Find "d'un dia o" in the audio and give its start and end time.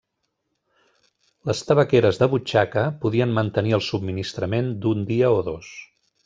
4.87-5.47